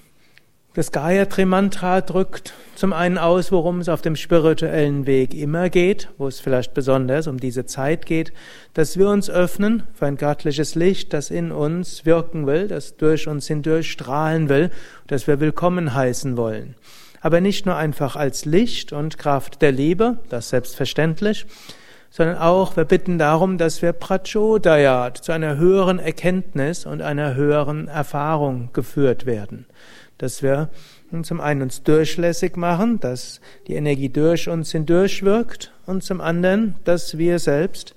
[0.77, 6.09] das Gayatri Mantra drückt zum einen aus, worum es auf dem spirituellen Weg immer geht,
[6.19, 8.31] wo es vielleicht besonders um diese Zeit geht,
[8.75, 13.27] dass wir uns öffnen für ein göttliches Licht, das in uns wirken will, das durch
[13.27, 14.69] uns hindurch strahlen will,
[15.07, 16.75] das wir willkommen heißen wollen.
[17.21, 21.47] Aber nicht nur einfach als Licht und Kraft der Liebe, das selbstverständlich,
[22.09, 27.87] sondern auch wir bitten darum, dass wir Prachodayat zu einer höheren Erkenntnis und einer höheren
[27.87, 29.65] Erfahrung geführt werden
[30.17, 30.69] dass wir
[31.23, 36.75] zum einen uns durchlässig machen, dass die Energie durch uns hindurch wirkt und zum anderen,
[36.83, 37.95] dass wir selbst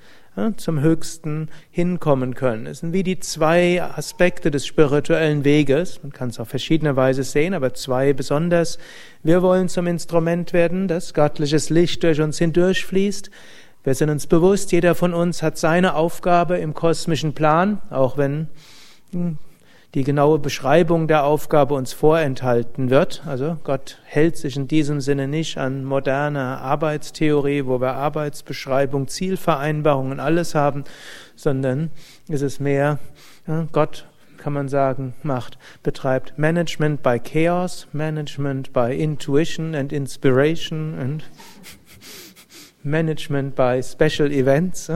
[0.57, 2.67] zum Höchsten hinkommen können.
[2.67, 6.03] Es sind wie die zwei Aspekte des spirituellen Weges.
[6.03, 8.79] Man kann es auf verschiedene Weise sehen, aber zwei besonders.
[9.25, 13.31] Wir wollen zum Instrument werden, dass göttliches Licht durch uns hindurchfließt.
[13.83, 18.49] Wir sind uns bewusst, jeder von uns hat seine Aufgabe im kosmischen Plan, auch wenn
[19.13, 19.39] hm,
[19.95, 23.23] die genaue Beschreibung der Aufgabe uns vorenthalten wird.
[23.27, 30.21] Also Gott hält sich in diesem Sinne nicht an moderne Arbeitstheorie, wo wir Arbeitsbeschreibung, Zielvereinbarungen,
[30.21, 30.85] alles haben,
[31.35, 31.91] sondern
[32.29, 32.99] ist es mehr,
[33.73, 41.25] Gott kann man sagen, macht, betreibt Management by Chaos, Management by Intuition and Inspiration and
[42.83, 44.91] Management by Special Events.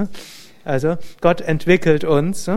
[0.65, 2.51] Also Gott entwickelt uns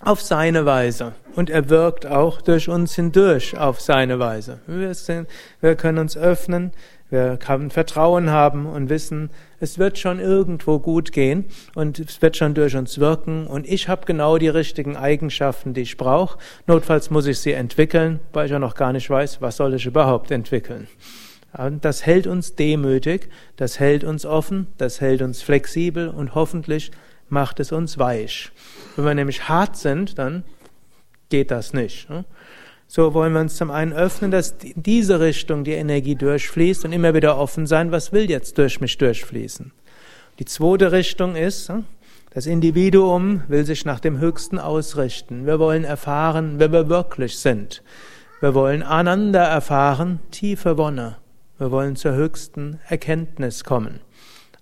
[0.00, 1.12] auf seine Weise.
[1.36, 4.60] Und er wirkt auch durch uns hindurch auf seine Weise.
[4.66, 5.28] Wir, sind,
[5.60, 6.72] wir können uns öffnen,
[7.10, 11.44] wir können Vertrauen haben und wissen, es wird schon irgendwo gut gehen
[11.74, 15.82] und es wird schon durch uns wirken und ich habe genau die richtigen Eigenschaften, die
[15.82, 16.38] ich brauche.
[16.66, 19.86] Notfalls muss ich sie entwickeln, weil ich ja noch gar nicht weiß, was soll ich
[19.86, 20.86] überhaupt entwickeln.
[21.56, 26.90] Und das hält uns demütig, das hält uns offen, das hält uns flexibel und hoffentlich
[27.28, 28.50] macht es uns weich.
[28.96, 30.44] Wenn wir nämlich hart sind, dann
[31.28, 32.08] geht das nicht.
[32.10, 32.24] Ne?
[32.86, 37.14] So wollen wir uns zum einen öffnen, dass diese Richtung die Energie durchfließt und immer
[37.14, 39.72] wieder offen sein, was will jetzt durch mich durchfließen.
[40.40, 41.84] Die zweite Richtung ist, ne?
[42.30, 45.46] das Individuum will sich nach dem Höchsten ausrichten.
[45.46, 47.82] Wir wollen erfahren, wer wir wirklich sind.
[48.40, 51.19] Wir wollen einander erfahren, tiefe Wonne.
[51.60, 54.00] Wir wollen zur höchsten Erkenntnis kommen.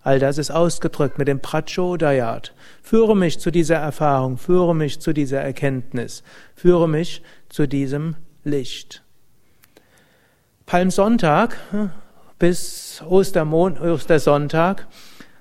[0.02, 2.54] All das ist ausgedrückt mit dem Prachodayat.
[2.82, 6.24] Führe mich zu dieser Erfahrung, führe mich zu dieser Erkenntnis,
[6.56, 9.04] führe mich zu diesem Licht.
[10.66, 11.90] Palmsonntag hm,
[12.40, 14.88] bis Ostermond, Ostersonntag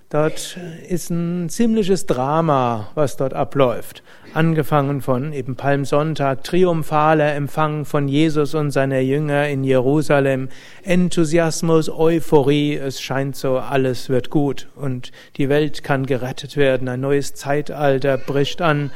[0.10, 0.58] Dort
[0.88, 4.04] ist ein ziemliches Drama, was dort abläuft.
[4.34, 10.48] Angefangen von eben Palmsonntag, triumphaler Empfang von Jesus und seiner Jünger in Jerusalem,
[10.84, 17.02] Enthusiasmus, Euphorie, es scheint so, alles wird gut und die Welt kann gerettet werden, ein
[17.02, 18.92] neues Zeitalter bricht an.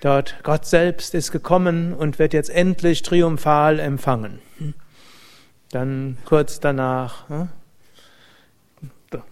[0.00, 4.40] Dort Gott selbst ist gekommen und wird jetzt endlich triumphal empfangen.
[5.70, 7.24] Dann kurz danach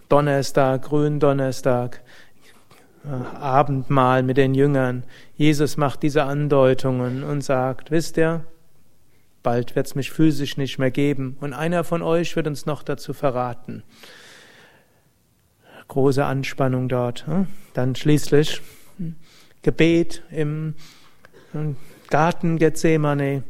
[0.09, 2.03] Donnerstag, Gründonnerstag,
[3.05, 5.05] äh, Abendmahl mit den Jüngern.
[5.37, 8.45] Jesus macht diese Andeutungen und sagt, wisst ihr,
[9.43, 12.83] bald wird es mich physisch nicht mehr geben und einer von euch wird uns noch
[12.83, 13.83] dazu verraten.
[15.89, 17.27] Große Anspannung dort.
[17.27, 17.47] Hm?
[17.75, 18.61] Dann schließlich
[19.63, 20.75] Gebet im
[21.53, 21.77] hm,
[22.11, 23.45] Garten Gethsemane.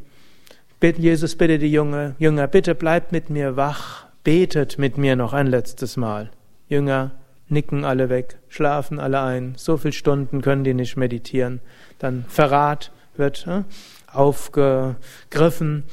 [0.81, 5.95] Jesus bitte die Jünger, bitte bleibt mit mir wach betet mit mir noch ein letztes
[5.95, 6.31] Mal.
[6.67, 7.11] Jünger
[7.47, 11.61] nicken alle weg, schlafen alle ein, so viele Stunden können die nicht meditieren.
[11.97, 13.63] Dann Verrat wird äh,
[14.11, 15.85] aufgegriffen,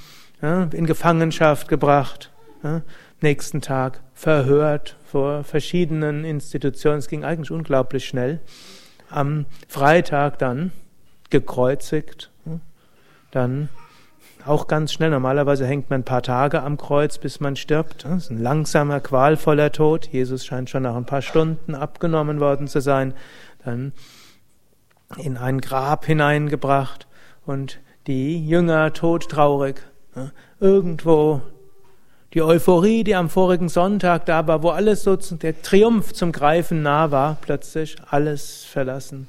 [0.42, 2.32] äh, in Gefangenschaft gebracht,
[2.64, 2.80] äh,
[3.20, 6.98] nächsten Tag verhört vor verschiedenen Institutionen.
[6.98, 8.40] Es ging eigentlich unglaublich schnell.
[9.10, 10.72] Am Freitag dann
[11.30, 12.32] gekreuzigt,
[13.30, 13.68] dann
[14.46, 15.10] auch ganz schnell.
[15.10, 18.04] Normalerweise hängt man ein paar Tage am Kreuz, bis man stirbt.
[18.04, 20.08] Das ist ein langsamer, qualvoller Tod.
[20.08, 23.14] Jesus scheint schon nach ein paar Stunden abgenommen worden zu sein.
[23.64, 23.92] Dann
[25.18, 27.06] in ein Grab hineingebracht
[27.46, 29.82] und die Jünger todtraurig.
[30.60, 31.42] Irgendwo
[32.34, 36.82] die Euphorie, die am vorigen Sonntag da war, wo alles so der Triumph zum Greifen
[36.82, 39.28] nah war, plötzlich alles verlassen.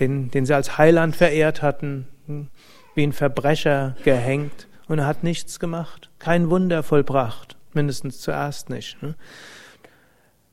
[0.00, 2.48] Den, den sie als Heiland verehrt hatten, hm,
[2.94, 9.00] wie ein Verbrecher gehängt und hat nichts gemacht, kein Wunder vollbracht, mindestens zuerst nicht.
[9.00, 9.14] Hm.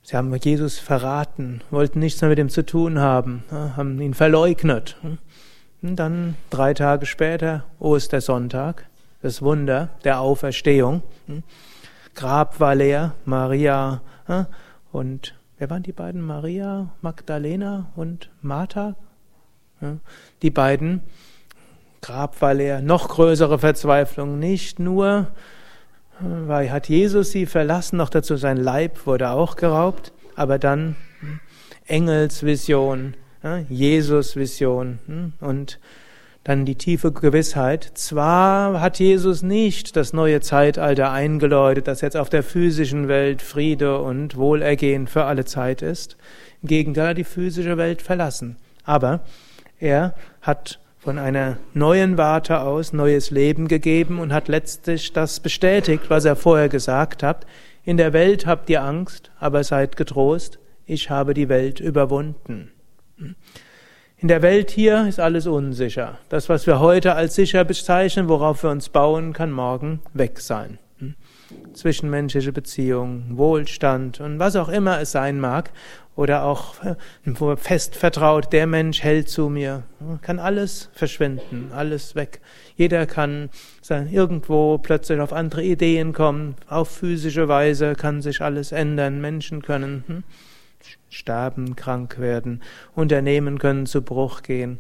[0.02, 4.98] Sie haben Jesus verraten, wollten nichts mehr mit ihm zu tun haben, haben ihn verleugnet.
[5.02, 5.18] Hm.
[5.82, 8.86] Und dann drei Tage später, Ostersonntag,
[9.22, 11.04] das Wunder der Auferstehung.
[12.16, 14.02] Grab war leer, Maria
[14.92, 16.22] und wer waren die beiden?
[16.22, 18.96] Maria, Magdalena und Martha?
[20.42, 21.02] Die beiden,
[22.02, 25.28] Grab war leer, noch größere Verzweiflung, nicht nur,
[26.20, 31.40] weil hat Jesus sie verlassen, noch dazu sein Leib wurde auch geraubt, aber dann hm,
[31.88, 33.16] Engelsvision,
[33.70, 35.80] Jesus-Vision hm, und
[36.44, 42.30] dann die tiefe Gewissheit, zwar hat Jesus nicht das neue Zeitalter eingeläutet, das jetzt auf
[42.30, 46.18] der physischen Welt Friede und Wohlergehen für alle Zeit ist,
[46.62, 49.22] im Gegenteil die physische Welt verlassen, aber
[49.80, 56.10] er hat von einer neuen Warte aus neues Leben gegeben und hat letztlich das bestätigt,
[56.10, 57.46] was er vorher gesagt hat.
[57.86, 62.72] In der Welt habt ihr Angst, aber seid getrost, ich habe die Welt überwunden.
[64.18, 66.18] In der Welt hier ist alles unsicher.
[66.28, 70.80] Das, was wir heute als sicher bezeichnen, worauf wir uns bauen, kann morgen weg sein.
[71.74, 75.72] Zwischenmenschliche Beziehungen, Wohlstand und was auch immer es sein mag,
[76.20, 76.76] oder auch
[77.56, 79.84] fest vertraut, der Mensch hält zu mir,
[80.22, 82.42] kann alles verschwinden, alles weg.
[82.76, 83.50] Jeder kann
[83.90, 90.04] irgendwo plötzlich auf andere Ideen kommen, auf physische Weise kann sich alles ändern, Menschen können
[90.08, 90.24] hm,
[91.10, 92.64] sterben, krank werden,
[92.96, 94.80] Unternehmen können zu Bruch gehen,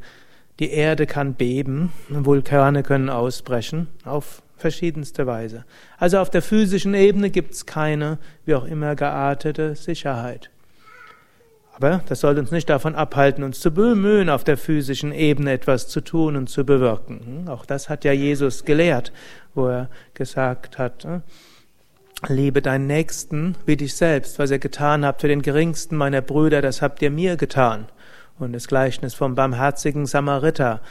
[0.59, 5.63] die Erde kann beben, Vulkane können ausbrechen, auf verschiedenste Weise.
[5.99, 10.49] Also auf der physischen Ebene gibt es keine, wie auch immer geartete Sicherheit.
[11.79, 15.87] Aber das soll uns nicht davon abhalten, uns zu bemühen, auf der physischen Ebene etwas
[15.87, 17.45] zu tun und zu bewirken.
[17.47, 19.13] Auch das hat ja Jesus gelehrt,
[19.55, 21.07] wo er gesagt hat,
[22.27, 24.39] Liebe deinen Nächsten wie dich selbst.
[24.39, 27.85] Was ihr getan habt für den geringsten meiner Brüder, das habt ihr mir getan.
[28.37, 30.81] Und das Gleichnis vom barmherzigen Samariter,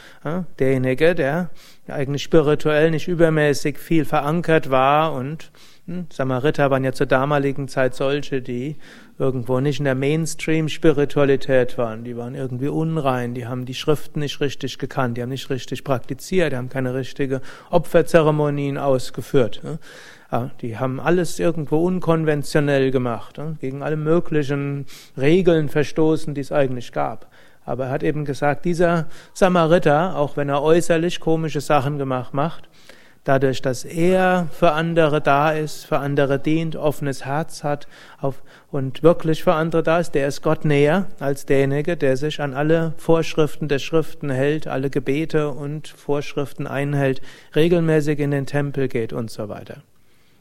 [0.57, 1.51] derjenige, der
[1.87, 5.78] eigentlich spirituell nicht übermäßig viel verankert war und hm,
[6.11, 8.77] Samariter waren ja zur damaligen Zeit solche, die
[9.17, 12.03] irgendwo nicht in der Mainstream-Spiritualität waren.
[12.03, 15.83] Die waren irgendwie unrein, die haben die Schriften nicht richtig gekannt, die haben nicht richtig
[15.83, 19.61] praktiziert, die haben keine richtige Opferzeremonien ausgeführt.
[20.61, 24.85] Die haben alles irgendwo unkonventionell gemacht, gegen alle möglichen
[25.17, 27.31] Regeln verstoßen, die es eigentlich gab.
[27.65, 32.69] Aber er hat eben gesagt, dieser Samariter, auch wenn er äußerlich komische Sachen gemacht macht,
[33.23, 37.87] dadurch, dass er für andere da ist, für andere dient, offenes Herz hat
[38.71, 42.53] und wirklich für andere da ist, der ist Gott näher als derjenige, der sich an
[42.53, 47.21] alle Vorschriften der Schriften hält, alle Gebete und Vorschriften einhält,
[47.55, 49.83] regelmäßig in den Tempel geht und so weiter.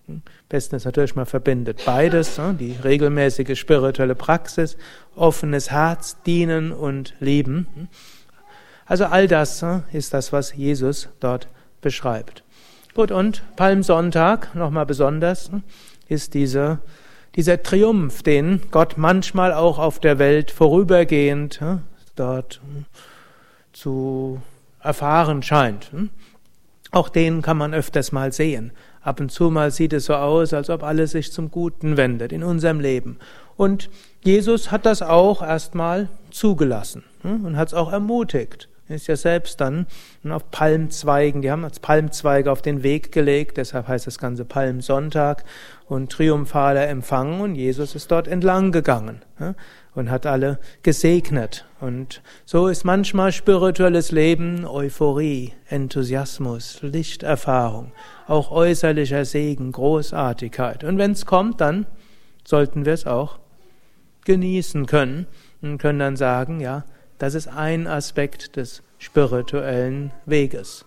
[0.06, 0.22] Hm?
[0.48, 2.56] Besten ist natürlich, man verbindet beides, ne?
[2.58, 4.76] die regelmäßige spirituelle Praxis,
[5.14, 7.66] offenes Herz, dienen und lieben.
[7.74, 7.88] Hm?
[8.86, 11.48] Also all das ne, ist das, was Jesus dort
[11.82, 12.42] beschreibt.
[12.98, 15.52] Gut, und Palmsonntag, nochmal besonders,
[16.08, 16.80] ist diese,
[17.36, 21.60] dieser Triumph, den Gott manchmal auch auf der Welt vorübergehend
[22.16, 22.60] dort
[23.72, 24.42] zu
[24.82, 25.92] erfahren scheint.
[26.90, 28.72] Auch den kann man öfters mal sehen.
[29.00, 32.32] Ab und zu mal sieht es so aus, als ob alles sich zum Guten wendet
[32.32, 33.18] in unserem Leben.
[33.56, 33.90] Und
[34.24, 39.86] Jesus hat das auch erstmal zugelassen und hat es auch ermutigt ist ja selbst dann
[40.28, 45.44] auf Palmzweigen, die haben als Palmzweige auf den Weg gelegt, deshalb heißt das Ganze Palmsonntag
[45.86, 49.22] und triumphaler Empfang und Jesus ist dort entlang gegangen
[49.94, 51.66] und hat alle gesegnet.
[51.80, 57.92] Und so ist manchmal spirituelles Leben Euphorie, Enthusiasmus, Lichterfahrung,
[58.26, 60.84] auch äußerlicher Segen, Großartigkeit.
[60.84, 61.86] Und wenn es kommt, dann
[62.44, 63.38] sollten wir es auch
[64.24, 65.26] genießen können
[65.62, 66.84] und können dann sagen, ja,
[67.18, 70.84] das ist ein Aspekt des spirituellen Weges.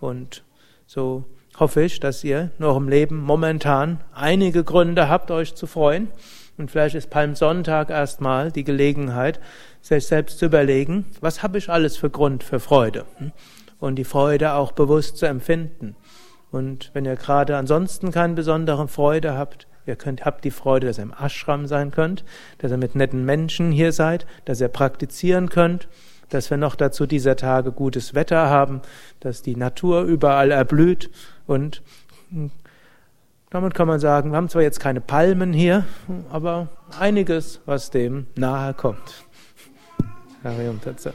[0.00, 0.42] Und
[0.86, 1.24] so
[1.58, 6.08] hoffe ich, dass ihr in eurem Leben momentan einige Gründe habt, euch zu freuen.
[6.56, 9.40] Und vielleicht ist Palmsonntag erstmal die Gelegenheit,
[9.80, 13.04] sich selbst zu überlegen, was habe ich alles für Grund für Freude?
[13.78, 15.94] Und die Freude auch bewusst zu empfinden.
[16.50, 20.98] Und wenn ihr gerade ansonsten keine besondere Freude habt, Ihr könnt, habt die Freude, dass
[20.98, 22.24] ihr im Ashram sein könnt,
[22.58, 25.88] dass ihr mit netten Menschen hier seid, dass ihr praktizieren könnt.
[26.30, 28.82] dass wir noch dazu dieser Tage gutes Wetter haben,
[29.18, 31.08] dass die Natur überall erblüht
[31.46, 31.80] und
[32.28, 32.50] hm,
[33.48, 35.86] damit kann man sagen, wir haben zwar jetzt keine Palmen hier,
[36.30, 36.68] aber
[37.00, 39.24] einiges, was dem nahe kommt.
[40.44, 41.14] Harium Tatsat.